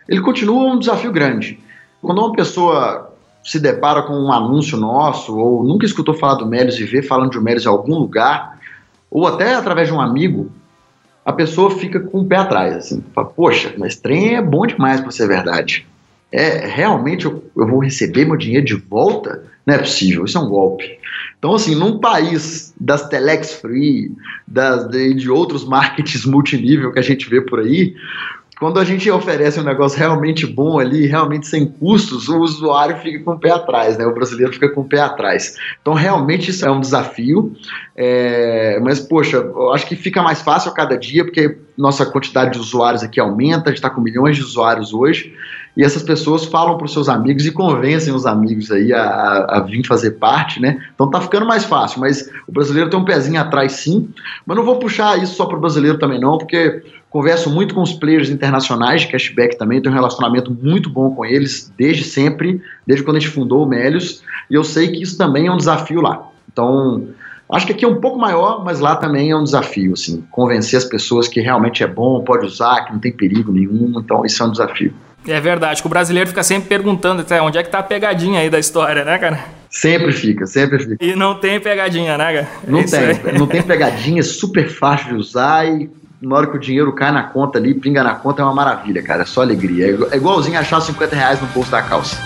[0.08, 1.58] ele continua um desafio grande.
[2.00, 6.78] Quando uma pessoa se depara com um anúncio nosso, ou nunca escutou falar do Melios
[6.78, 8.60] e vê falando de Melios em algum lugar,
[9.10, 10.48] ou até através de um amigo,
[11.24, 15.00] a pessoa fica com o pé atrás, assim, fala, poxa, mas trem é bom demais
[15.00, 15.84] para ser verdade.
[16.30, 19.42] É, realmente eu, eu, vou receber meu dinheiro de volta?
[19.64, 20.98] Não é possível, isso é um golpe.
[21.38, 24.12] Então, assim, num país das telex free,
[24.46, 27.94] das, de, de outros markets multinível que a gente vê por aí,
[28.58, 33.22] quando a gente oferece um negócio realmente bom ali, realmente sem custos, o usuário fica
[33.22, 34.06] com o pé atrás, né?
[34.06, 35.56] O brasileiro fica com o pé atrás.
[35.82, 37.54] Então, realmente isso é um desafio.
[37.94, 38.80] É...
[38.82, 42.58] Mas, poxa, eu acho que fica mais fácil a cada dia, porque nossa quantidade de
[42.58, 45.34] usuários aqui aumenta, a gente está com milhões de usuários hoje,
[45.76, 49.58] e essas pessoas falam para os seus amigos e convencem os amigos aí a, a,
[49.58, 50.80] a, vir fazer parte, né?
[50.94, 54.08] Então tá ficando mais fácil, mas o brasileiro tem um pezinho atrás sim,
[54.46, 56.82] mas não vou puxar isso só para o brasileiro também não, porque
[57.16, 61.24] Converso muito com os players internacionais de cashback também, tenho um relacionamento muito bom com
[61.24, 65.16] eles desde sempre, desde quando a gente fundou o Melios, e eu sei que isso
[65.16, 66.28] também é um desafio lá.
[66.52, 67.08] Então,
[67.50, 70.76] acho que aqui é um pouco maior, mas lá também é um desafio, assim, convencer
[70.76, 74.42] as pessoas que realmente é bom, pode usar, que não tem perigo nenhum, então isso
[74.42, 74.92] é um desafio.
[75.26, 78.40] É verdade, que o brasileiro fica sempre perguntando até onde é que tá a pegadinha
[78.40, 79.40] aí da história, né, cara?
[79.68, 81.04] Sempre fica, sempre fica.
[81.04, 82.48] E não tem pegadinha, né, cara?
[82.66, 86.56] Não isso tem, não tem pegadinha, é super fácil de usar e na hora que
[86.56, 89.22] o dinheiro cai na conta ali, pinga na conta, é uma maravilha, cara.
[89.22, 89.98] É só alegria.
[90.10, 92.16] É igualzinho achar 50 reais no bolso da calça.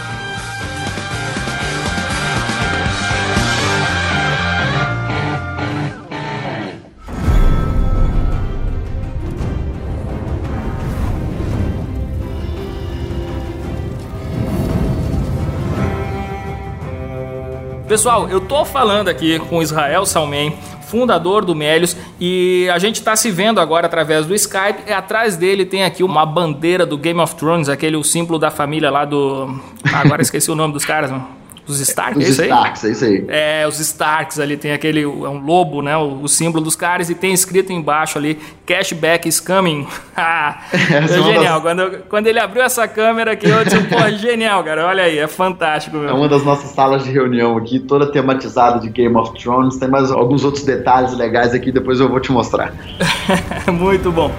[17.91, 23.17] Pessoal, eu tô falando aqui com Israel Salmen, fundador do Melios, e a gente está
[23.17, 24.85] se vendo agora através do Skype.
[24.87, 28.49] E atrás dele tem aqui uma bandeira do Game of Thrones, aquele o símbolo da
[28.49, 29.61] família lá do.
[29.93, 31.40] Ah, agora esqueci o nome dos caras, mano.
[31.67, 32.45] Os Starks, os é?
[32.45, 33.25] Starks, é isso aí.
[33.29, 37.11] É, os Starks ali, tem aquele, é um lobo, né, o, o símbolo dos caras,
[37.11, 39.87] e tem escrito embaixo ali, cashback is coming.
[40.23, 41.63] Ah, é genial, das...
[41.63, 45.27] quando, quando ele abriu essa câmera aqui, eu disse, pô, genial, cara, olha aí, é
[45.27, 45.97] fantástico.
[45.97, 46.11] Meu.
[46.11, 49.89] É uma das nossas salas de reunião aqui, toda tematizada de Game of Thrones, tem
[49.89, 52.75] mais alguns outros detalhes legais aqui, depois eu vou te mostrar.
[53.73, 54.31] Muito bom.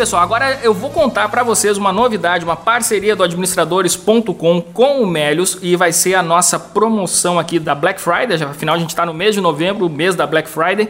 [0.00, 0.22] Pessoal.
[0.22, 5.58] Agora eu vou contar para vocês uma novidade, uma parceria do administradores.com com o Melios
[5.60, 8.42] e vai ser a nossa promoção aqui da Black Friday.
[8.42, 10.88] Afinal, a gente está no mês de novembro, mês da Black Friday.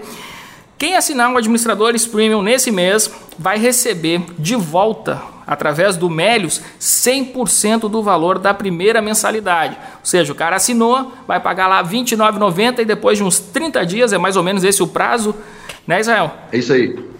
[0.78, 7.88] Quem assinar o Administradores Premium nesse mês vai receber de volta, através do Melios, 100%
[7.88, 9.76] do valor da primeira mensalidade.
[9.94, 13.84] Ou seja, o cara assinou, vai pagar lá R$ 29,90 e depois de uns 30
[13.84, 15.34] dias, é mais ou menos esse o prazo,
[15.84, 16.32] né, Israel?
[16.52, 17.10] É isso aí.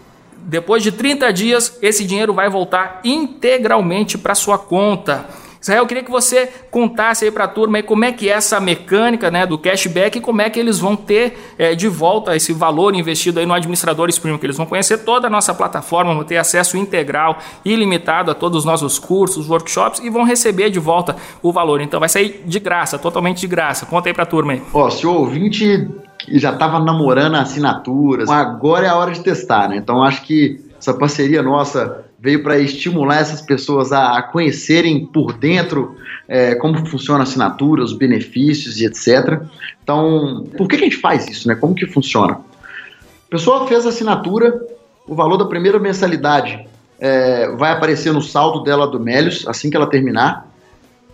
[0.42, 5.26] Depois de 30 dias, esse dinheiro vai voltar integralmente para sua conta.
[5.60, 8.32] Israel, eu queria que você contasse aí para a turma aí como é que é
[8.32, 12.34] essa mecânica né, do cashback e como é que eles vão ter é, de volta
[12.34, 16.14] esse valor investido aí no Administradores Premium, que eles vão conhecer toda a nossa plataforma,
[16.14, 20.78] vão ter acesso integral, ilimitado a todos os nossos cursos, workshops e vão receber de
[20.78, 21.80] volta o valor.
[21.82, 23.84] Então vai sair de graça, totalmente de graça.
[23.84, 24.62] Conta aí para a turma aí.
[24.72, 25.88] Ó, se o ouvinte
[26.28, 29.76] já estava namorando assinaturas, agora é a hora de testar, né?
[29.76, 35.96] Então acho que essa parceria nossa veio para estimular essas pessoas a conhecerem por dentro
[36.28, 39.40] é, como funciona a assinatura, os benefícios e etc.
[39.82, 41.48] Então, por que, que a gente faz isso?
[41.48, 41.54] Né?
[41.54, 42.34] Como que funciona?
[42.34, 44.60] A pessoa fez a assinatura,
[45.08, 46.68] o valor da primeira mensalidade
[47.00, 50.46] é, vai aparecer no saldo dela do Melios assim que ela terminar.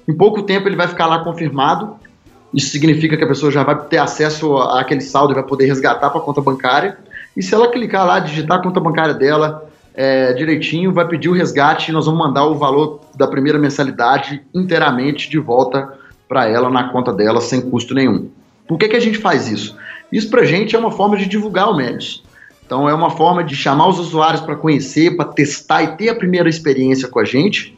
[0.08, 1.96] Em pouco tempo ele vai ficar lá confirmado.
[2.52, 6.10] Isso significa que a pessoa já vai ter acesso àquele saldo e vai poder resgatar
[6.10, 6.98] para a conta bancária.
[7.36, 11.32] E se ela clicar lá, digitar a conta bancária dela é, direitinho, vai pedir o
[11.32, 15.90] resgate e nós vamos mandar o valor da primeira mensalidade inteiramente de volta
[16.28, 18.28] para ela na conta dela sem custo nenhum.
[18.68, 19.76] Por que, que a gente faz isso?
[20.12, 22.22] Isso para a gente é uma forma de divulgar o Médios.
[22.64, 26.14] Então é uma forma de chamar os usuários para conhecer, para testar e ter a
[26.14, 27.75] primeira experiência com a gente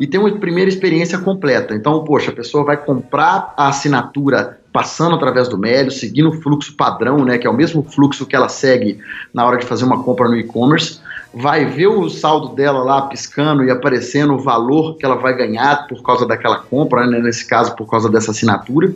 [0.00, 1.74] e ter uma primeira experiência completa.
[1.74, 6.74] Então, poxa, a pessoa vai comprar a assinatura passando através do Melios, seguindo o fluxo
[6.74, 8.98] padrão, né, que é o mesmo fluxo que ela segue
[9.34, 11.00] na hora de fazer uma compra no e-commerce,
[11.34, 15.86] vai ver o saldo dela lá piscando e aparecendo o valor que ela vai ganhar
[15.86, 18.92] por causa daquela compra, né, nesse caso por causa dessa assinatura,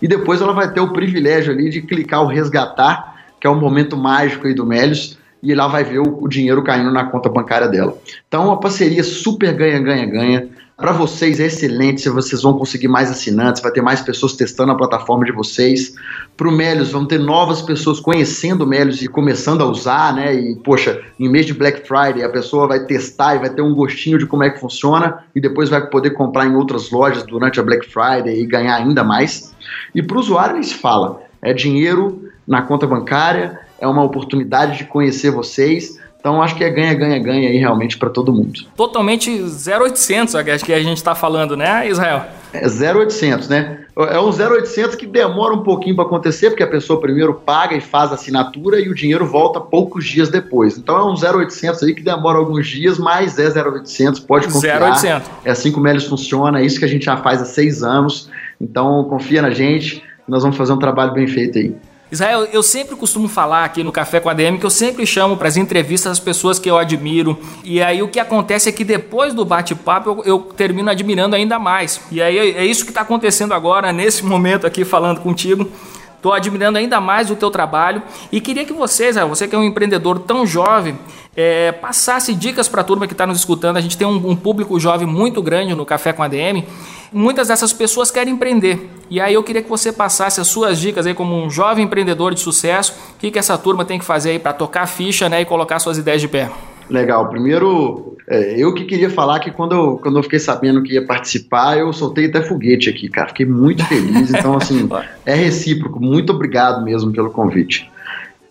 [0.00, 3.54] e depois ela vai ter o privilégio ali de clicar o resgatar, que é o
[3.54, 7.68] momento mágico aí do Melios, e lá vai ver o, dinheiro caindo na conta bancária
[7.68, 7.96] dela.
[8.26, 10.48] Então, uma parceria super ganha-ganha-ganha
[10.78, 14.70] para vocês é excelente se vocês vão conseguir mais assinantes, vai ter mais pessoas testando
[14.70, 15.96] a plataforma de vocês.
[16.36, 20.32] Para o Melios, vão ter novas pessoas conhecendo o Melios e começando a usar, né?
[20.32, 23.74] E, poxa, em mês de Black Friday, a pessoa vai testar e vai ter um
[23.74, 27.58] gostinho de como é que funciona e depois vai poder comprar em outras lojas durante
[27.58, 29.52] a Black Friday e ganhar ainda mais.
[29.92, 34.84] E para o usuário, eles falam: é dinheiro na conta bancária, é uma oportunidade de
[34.84, 38.60] conhecer vocês então acho que é ganha, ganha, ganha aí realmente para todo mundo.
[38.76, 42.24] Totalmente 0800, acho que a gente está falando, né, Israel?
[42.52, 43.80] É 0800, né?
[43.96, 47.80] É um 0800 que demora um pouquinho para acontecer, porque a pessoa primeiro paga e
[47.80, 50.76] faz a assinatura e o dinheiro volta poucos dias depois.
[50.76, 54.82] Então é um 0800 aí que demora alguns dias, mas é 0800, pode confiar.
[54.82, 55.30] 0800.
[55.44, 57.82] É assim que o Melis funciona, é isso que a gente já faz há seis
[57.84, 58.28] anos.
[58.60, 61.74] Então confia na gente, nós vamos fazer um trabalho bem feito aí.
[62.10, 65.36] Israel, eu sempre costumo falar aqui no Café com a DM que eu sempre chamo
[65.36, 67.38] para as entrevistas as pessoas que eu admiro.
[67.62, 71.58] E aí o que acontece é que depois do bate-papo eu, eu, termino admirando ainda
[71.58, 72.00] mais.
[72.10, 75.70] E aí é, é isso que está acontecendo agora, nesse momento aqui falando contigo.
[76.18, 78.02] Estou admirando ainda mais o teu trabalho
[78.32, 80.98] e queria que vocês, você que é um empreendedor tão jovem,
[81.36, 83.76] é, passasse dicas para a turma que está nos escutando.
[83.76, 86.66] A gente tem um, um, público jovem muito grande no Café com a DM.
[87.12, 88.90] Muitas dessas pessoas querem empreender.
[89.08, 92.34] E aí eu queria que você passasse as suas dicas aí como um jovem empreendedor
[92.34, 92.92] de sucesso.
[93.14, 95.78] O que, que essa turma tem que fazer aí para tocar ficha né, e colocar
[95.78, 96.50] suas ideias de pé?
[96.90, 97.28] Legal.
[97.28, 101.04] Primeiro, é, eu que queria falar que quando eu, quando eu fiquei sabendo que ia
[101.04, 103.28] participar, eu soltei até foguete aqui, cara.
[103.28, 104.30] Fiquei muito feliz.
[104.30, 104.88] Então, assim,
[105.24, 106.00] é recíproco.
[106.00, 107.90] Muito obrigado mesmo pelo convite.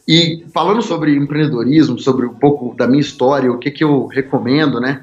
[0.08, 4.80] E falando sobre empreendedorismo, sobre um pouco da minha história, o que, que eu recomendo,
[4.80, 5.02] né?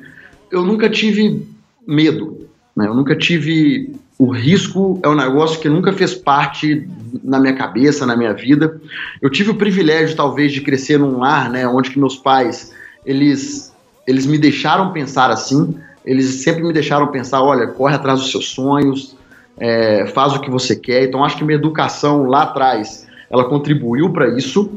[0.50, 1.46] Eu nunca tive
[1.86, 2.86] medo, né?
[2.86, 6.88] Eu nunca tive o risco é um negócio que nunca fez parte
[7.22, 8.80] na minha cabeça, na minha vida.
[9.20, 12.72] Eu tive o privilégio, talvez, de crescer num lar, né, onde que meus pais,
[13.04, 13.73] eles,
[14.06, 18.48] eles me deixaram pensar assim, eles sempre me deixaram pensar, olha, corre atrás dos seus
[18.48, 19.16] sonhos,
[19.58, 21.04] é, faz o que você quer.
[21.04, 24.70] Então, acho que minha educação lá atrás, ela contribuiu para isso.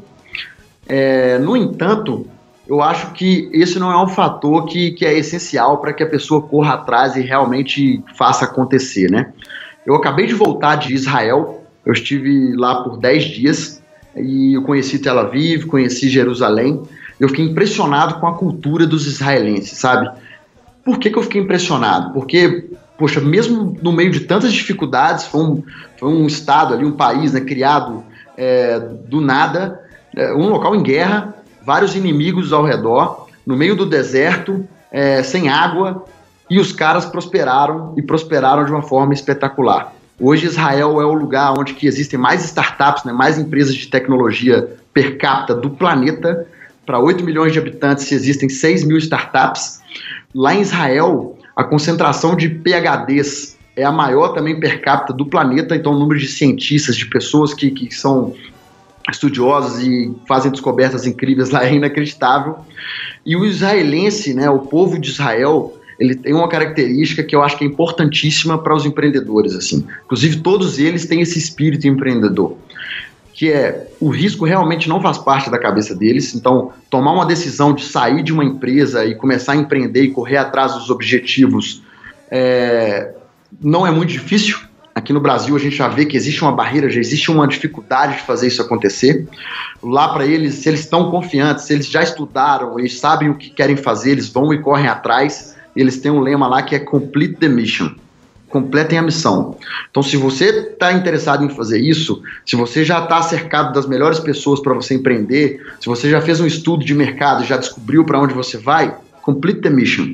[0.88, 2.28] É, no entanto,
[2.68, 6.08] eu acho que esse não é um fator que, que é essencial para que a
[6.08, 9.32] pessoa corra atrás e realmente faça acontecer, né?
[9.86, 13.82] Eu acabei de voltar de Israel, eu estive lá por 10 dias
[14.16, 16.84] e eu conheci Tel Aviv, conheci Jerusalém.
[17.20, 20.10] Eu fiquei impressionado com a cultura dos israelenses, sabe?
[20.84, 22.14] Por que, que eu fiquei impressionado?
[22.14, 25.64] Porque, poxa, mesmo no meio de tantas dificuldades, foi um,
[25.98, 28.04] foi um estado ali, um país né, criado
[28.38, 29.82] é, do nada,
[30.16, 31.34] é, um local em guerra,
[31.66, 36.06] vários inimigos ao redor, no meio do deserto, é, sem água,
[36.50, 39.94] e os caras prosperaram e prosperaram de uma forma espetacular.
[40.20, 44.78] Hoje Israel é o lugar onde que existem mais startups, né, mais empresas de tecnologia
[44.94, 46.48] per capita do planeta.
[46.88, 49.82] Para 8 milhões de habitantes existem 6 mil startups.
[50.34, 55.76] Lá em Israel, a concentração de PHDs é a maior também per capita do planeta,
[55.76, 58.34] então o número de cientistas, de pessoas que, que são
[59.12, 62.60] estudiosos e fazem descobertas incríveis lá é inacreditável.
[63.26, 67.58] E o israelense, né, o povo de Israel, ele tem uma característica que eu acho
[67.58, 69.86] que é importantíssima para os empreendedores, assim.
[70.06, 72.56] Inclusive todos eles têm esse espírito empreendedor,
[73.38, 76.34] que é o risco realmente não faz parte da cabeça deles.
[76.34, 80.38] Então, tomar uma decisão de sair de uma empresa e começar a empreender e correr
[80.38, 81.84] atrás dos objetivos
[82.32, 83.14] é,
[83.62, 86.90] não é muito difícil Aqui no Brasil a gente já vê que existe uma barreira,
[86.90, 89.28] já existe uma dificuldade de fazer isso acontecer.
[89.84, 93.52] Lá para eles, se eles estão confiantes, se eles já estudaram, eles sabem o que
[93.52, 95.56] querem fazer, eles vão e correm atrás.
[95.76, 97.92] Eles têm um lema lá que é Complete the Mission.
[98.50, 99.58] Completem a missão.
[99.90, 104.20] Então, se você está interessado em fazer isso, se você já está cercado das melhores
[104.20, 108.20] pessoas para você empreender, se você já fez um estudo de mercado, já descobriu para
[108.20, 110.14] onde você vai, complete the mission.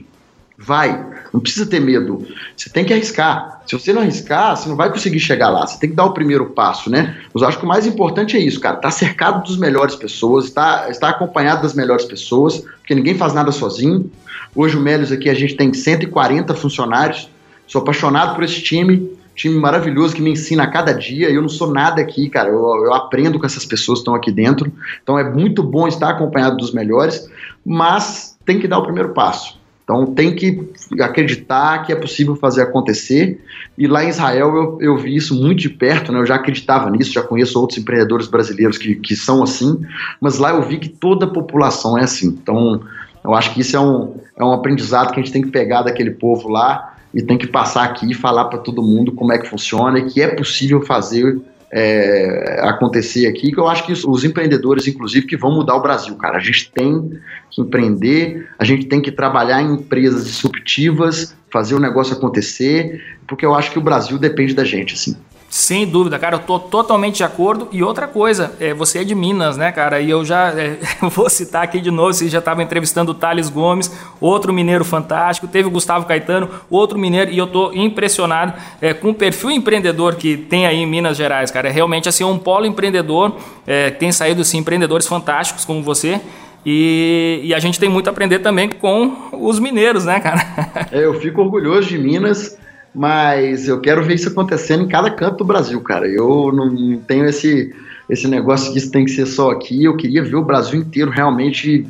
[0.57, 2.25] Vai, não precisa ter medo.
[2.55, 3.61] Você tem que arriscar.
[3.65, 5.65] Se você não arriscar, você não vai conseguir chegar lá.
[5.65, 7.17] Você tem que dar o primeiro passo, né?
[7.33, 8.77] Mas eu acho que o mais importante é isso, cara.
[8.77, 13.51] Tá cercado dos melhores pessoas, estar, estar acompanhado das melhores pessoas, porque ninguém faz nada
[13.51, 14.09] sozinho.
[14.55, 17.27] Hoje o Melios aqui a gente tem 140 funcionários.
[17.73, 21.31] Sou apaixonado por esse time, time maravilhoso que me ensina a cada dia.
[21.31, 22.49] Eu não sou nada aqui, cara.
[22.49, 24.71] Eu, eu aprendo com essas pessoas que estão aqui dentro.
[25.01, 27.27] Então é muito bom estar acompanhado dos melhores,
[27.65, 29.59] mas tem que dar o primeiro passo.
[29.83, 30.69] Então tem que
[31.01, 33.43] acreditar que é possível fazer acontecer.
[33.75, 36.19] E lá em Israel eu, eu vi isso muito de perto, né?
[36.19, 39.81] eu já acreditava nisso, já conheço outros empreendedores brasileiros que, que são assim,
[40.21, 42.27] mas lá eu vi que toda a população é assim.
[42.27, 42.83] Então
[43.23, 45.81] eu acho que isso é um, é um aprendizado que a gente tem que pegar
[45.81, 49.37] daquele povo lá e tem que passar aqui e falar para todo mundo como é
[49.37, 51.39] que funciona e que é possível fazer
[51.75, 56.15] é, acontecer aqui, que eu acho que os empreendedores, inclusive, que vão mudar o Brasil,
[56.15, 56.37] cara.
[56.37, 61.79] A gente tem que empreender, a gente tem que trabalhar em empresas disruptivas, fazer o
[61.79, 65.17] negócio acontecer, porque eu acho que o Brasil depende da gente, assim.
[65.53, 67.67] Sem dúvida, cara, eu tô totalmente de acordo.
[67.71, 70.01] E outra coisa, é, você é de Minas, né, cara?
[70.01, 70.79] E eu já é,
[71.13, 75.47] vou citar aqui de novo, você já estava entrevistando o Thales Gomes, outro mineiro fantástico,
[75.47, 80.15] teve o Gustavo Caetano, outro mineiro, e eu tô impressionado é, com o perfil empreendedor
[80.15, 81.69] que tem aí em Minas Gerais, cara.
[81.69, 83.37] É realmente assim um polo empreendedor,
[83.67, 86.19] é, tem saído assim, empreendedores fantásticos como você.
[86.65, 90.41] E, e, a gente tem muito a aprender também com os mineiros, né, cara?
[90.91, 92.57] É, eu fico orgulhoso de Minas
[92.93, 96.07] mas eu quero ver isso acontecendo em cada canto do Brasil, cara.
[96.07, 97.73] Eu não tenho esse,
[98.09, 99.83] esse negócio que isso tem que ser só aqui.
[99.83, 101.87] Eu queria ver o Brasil inteiro realmente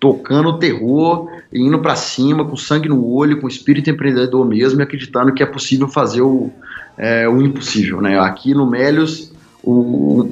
[0.00, 4.82] tocando o terror, indo para cima, com sangue no olho, com espírito empreendedor mesmo, e
[4.82, 6.50] acreditando que é possível fazer o,
[6.96, 8.18] é, o impossível, né?
[8.18, 9.35] Aqui no Melios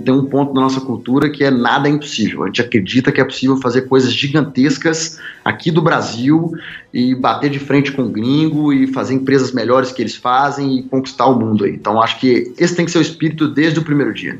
[0.05, 2.44] tem um ponto da nossa cultura que é nada é impossível.
[2.44, 6.53] A gente acredita que é possível fazer coisas gigantescas aqui do Brasil
[6.92, 10.83] e bater de frente com o gringo e fazer empresas melhores que eles fazem e
[10.85, 11.73] conquistar o mundo aí.
[11.73, 14.38] Então acho que esse tem que ser o espírito desde o primeiro dia.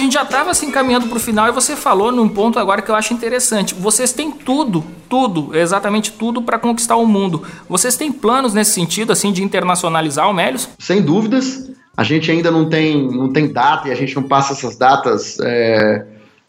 [0.00, 2.90] Gente já estava assim caminhando para o final e você falou num ponto agora que
[2.90, 3.74] eu acho interessante.
[3.74, 7.42] Vocês têm tudo, tudo, exatamente tudo para conquistar o mundo.
[7.68, 10.68] Vocês têm planos nesse sentido, assim, de internacionalizar o Melios?
[10.78, 11.70] Sem dúvidas.
[11.96, 15.38] A gente ainda não tem, não tem data e a gente não passa essas datas
[15.40, 16.06] é,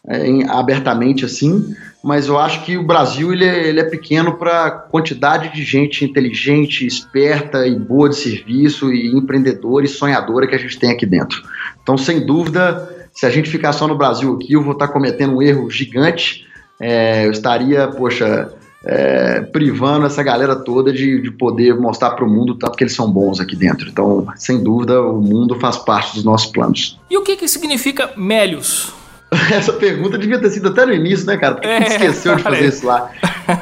[0.08, 4.38] é, em, abertamente assim, mas eu acho que o Brasil ele é, ele é pequeno
[4.38, 10.46] para a quantidade de gente inteligente, esperta e boa de serviço e empreendedora e sonhadora
[10.46, 11.42] que a gente tem aqui dentro.
[11.82, 15.36] Então, sem dúvida, se a gente ficar só no Brasil aqui, eu vou estar cometendo
[15.36, 16.46] um erro gigante.
[16.80, 18.52] É, eu estaria, poxa,
[18.84, 22.94] é, privando essa galera toda de, de poder mostrar para o mundo tanto que eles
[22.94, 23.88] são bons aqui dentro.
[23.88, 26.98] Então, sem dúvida, o mundo faz parte dos nossos planos.
[27.10, 28.92] E o que, que significa Melios?
[29.52, 31.54] Essa pergunta devia ter sido até no início, né, cara?
[31.54, 33.10] Porque é, esqueceu de fazer isso lá.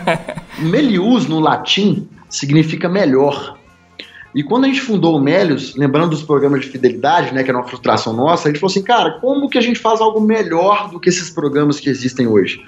[0.59, 3.57] Melius, no latim, significa melhor.
[4.35, 7.59] E quando a gente fundou o Melios, lembrando dos programas de fidelidade, né, que era
[7.59, 10.89] uma frustração nossa, a gente falou assim, cara, como que a gente faz algo melhor
[10.91, 12.63] do que esses programas que existem hoje?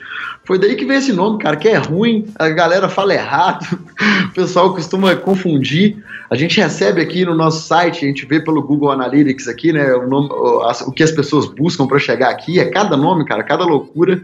[0.44, 3.64] Foi daí que veio esse nome, cara, que é ruim, a galera fala errado,
[4.31, 6.03] o pessoal costuma confundir.
[6.29, 9.94] A gente recebe aqui no nosso site, a gente vê pelo Google Analytics aqui, né,
[9.94, 13.64] o, nome, o que as pessoas buscam para chegar aqui, é cada nome, cara, cada
[13.64, 14.20] loucura.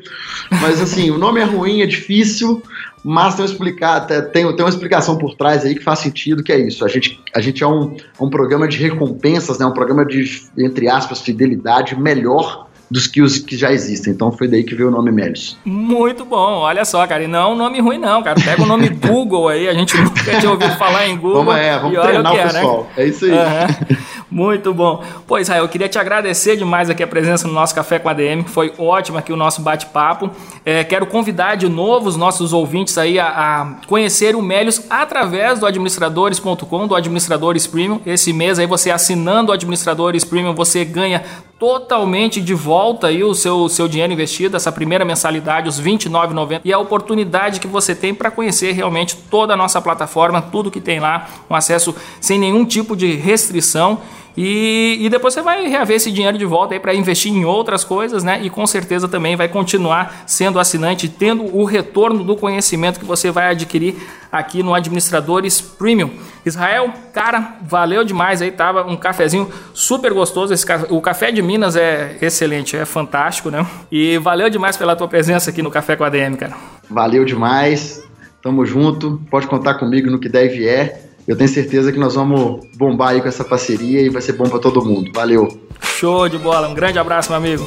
[0.50, 2.62] Mas assim, o nome é ruim, é difícil,
[3.08, 6.58] mas tem, explicar, tem, tem uma explicação por trás aí que faz sentido, que é
[6.58, 6.84] isso.
[6.84, 10.90] A gente, a gente é um, um programa de recompensas, né, um programa de, entre
[10.90, 14.12] aspas, fidelidade melhor dos que os que já existem.
[14.12, 15.58] Então foi daí que veio o nome Melios.
[15.64, 17.24] Muito bom, olha só, cara.
[17.24, 18.38] E não é um nome ruim, não, cara.
[18.38, 21.44] Pega o nome Google aí, a gente nunca tinha ouvido falar em Google.
[21.44, 22.52] Vamos, é, vamos treinar o, o é, né?
[22.52, 22.82] pessoal.
[22.82, 23.04] Né?
[23.04, 23.30] É isso aí.
[23.30, 23.96] Uhum.
[24.30, 25.02] Muito bom.
[25.26, 28.12] Pô, Israel, eu queria te agradecer demais aqui a presença no nosso Café com a
[28.12, 28.44] DM.
[28.44, 30.30] Foi ótimo aqui o nosso bate-papo.
[30.66, 35.58] É, quero convidar de novo os nossos ouvintes aí a, a conhecer o Melios através
[35.58, 38.00] do administradores.com, do Administradores Premium.
[38.04, 41.24] Esse mês aí você assinando o Administradores Premium, você ganha
[41.58, 46.60] totalmente de volta aí o seu, seu dinheiro investido, essa primeira mensalidade, os R$ 29,90
[46.64, 50.80] e a oportunidade que você tem para conhecer realmente toda a nossa plataforma, tudo que
[50.80, 54.00] tem lá, um acesso sem nenhum tipo de restrição
[54.40, 57.82] E, e depois você vai reaver esse dinheiro de volta aí para investir em outras
[57.82, 58.38] coisas, né?
[58.40, 63.32] E com certeza também vai continuar sendo assinante, tendo o retorno do conhecimento que você
[63.32, 63.96] vai adquirir
[64.30, 66.12] aqui no Administradores Premium.
[66.46, 70.54] Israel, cara, valeu demais aí, tava um cafezinho super gostoso.
[70.54, 73.66] Esse, o café de Minas é excelente, é fantástico, né?
[73.90, 76.54] E valeu demais pela tua presença aqui no Café com a DM, cara.
[76.88, 78.04] Valeu demais.
[78.40, 79.20] Tamo junto.
[79.28, 83.10] Pode contar comigo no que der e vier eu tenho certeza que nós vamos bombar
[83.10, 85.12] aí com essa parceria e vai ser bom para todo mundo.
[85.14, 85.46] Valeu.
[85.78, 86.66] Show de bola.
[86.66, 87.66] Um grande abraço, meu amigo.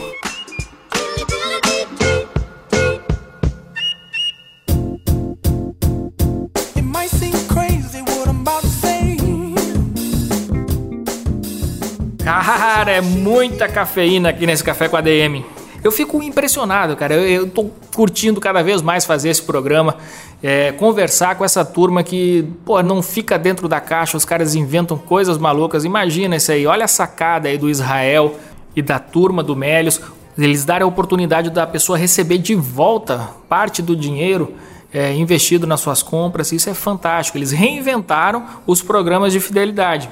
[12.24, 15.46] Cara, é muita cafeína aqui nesse café com a DM.
[15.84, 17.16] Eu fico impressionado, cara.
[17.16, 19.98] Eu, tô curtindo cada vez mais fazer esse programa,
[20.42, 24.98] é, conversar com essa turma que, pô, não fica dentro da caixa, os caras inventam
[24.98, 25.84] coisas malucas.
[25.84, 28.36] Imagina isso aí, olha a sacada aí do Israel
[28.76, 30.00] e da turma do Mélios.
[30.38, 34.54] Eles darem a oportunidade da pessoa receber de volta parte do dinheiro
[34.94, 36.52] é, investido nas suas compras.
[36.52, 37.40] Isso é fantástico.
[37.40, 40.10] Eles reinventaram os programas de fidelidade.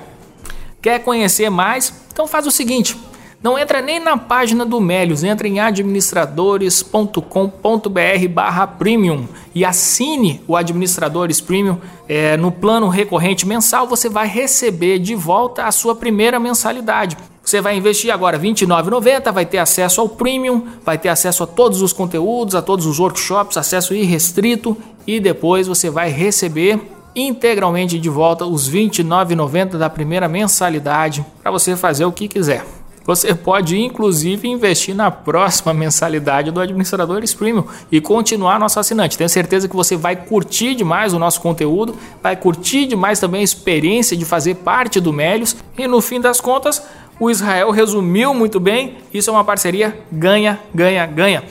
[0.82, 1.94] Quer conhecer mais?
[2.12, 2.98] Então faz o seguinte
[3.42, 10.58] não entra nem na página do Melios, entra em administradores.com.br barra premium e assine o
[10.58, 11.78] Administradores Premium.
[12.08, 17.18] É, no plano recorrente mensal você vai receber de volta a sua primeira mensalidade.
[17.42, 21.48] Você vai investir agora R$ 29,90, vai ter acesso ao Premium, vai ter acesso a
[21.48, 24.76] todos os conteúdos, a todos os workshops, acesso irrestrito
[25.08, 26.78] e depois você vai receber
[27.16, 32.79] integralmente de volta os R$ 29,90 da primeira mensalidade para você fazer o que quiser.
[33.10, 39.18] Você pode inclusive investir na próxima mensalidade do Administradores Premium e continuar nosso assinante.
[39.18, 43.44] Tenho certeza que você vai curtir demais o nosso conteúdo, vai curtir demais também a
[43.44, 46.84] experiência de fazer parte do Melios e no fim das contas,
[47.20, 51.44] o Israel resumiu muito bem, isso é uma parceria ganha, ganha, ganha.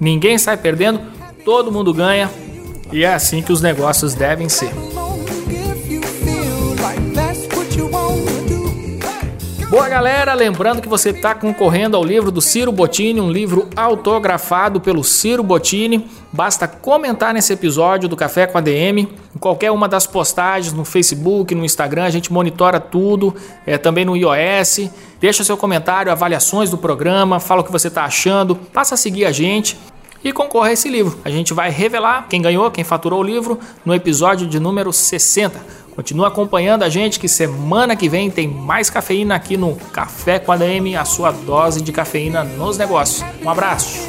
[0.00, 1.00] Ninguém sai perdendo,
[1.44, 2.30] todo mundo ganha
[2.92, 4.70] e é assim que os negócios devem ser.
[9.70, 14.80] Boa galera, lembrando que você está concorrendo ao livro do Ciro Bottini, um livro autografado
[14.80, 16.10] pelo Ciro Bottini.
[16.32, 20.84] Basta comentar nesse episódio do Café com a DM, em qualquer uma das postagens no
[20.84, 23.32] Facebook, no Instagram, a gente monitora tudo,
[23.64, 24.90] é, também no iOS.
[25.20, 29.24] Deixa seu comentário, avaliações do programa, fala o que você está achando, passa a seguir
[29.24, 29.78] a gente
[30.24, 31.16] e concorra a esse livro.
[31.24, 35.78] A gente vai revelar quem ganhou, quem faturou o livro no episódio de número 60.
[36.00, 40.50] Continua acompanhando a gente que semana que vem tem mais cafeína aqui no Café com
[40.50, 43.22] a DM, a sua dose de cafeína nos negócios.
[43.44, 44.08] Um abraço.